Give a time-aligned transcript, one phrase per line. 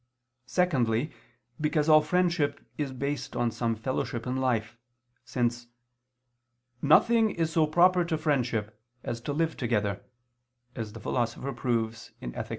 [0.47, 1.11] Secondly,
[1.61, 4.75] because all friendship is based on some fellowship in life;
[5.25, 5.67] since
[6.81, 10.01] "nothing is so proper to friendship as to live together,"
[10.75, 12.49] as the Philosopher proves (Ethic.